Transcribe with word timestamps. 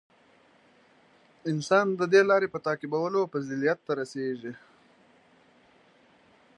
•انسان 1.51 1.87
د 1.99 2.01
دې 2.11 2.21
د 2.25 2.27
لارې 2.31 2.47
په 2.51 2.59
تعقیبولو 2.65 3.19
فضیلت 3.33 3.79
ته 3.87 3.91
رسېږي. 3.99 4.53